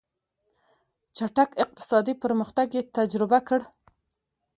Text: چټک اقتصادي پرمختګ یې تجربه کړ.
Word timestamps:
چټک 1.15 1.49
اقتصادي 1.63 2.13
پرمختګ 2.23 2.67
یې 2.77 2.81
تجربه 2.97 3.39
کړ. 3.47 3.61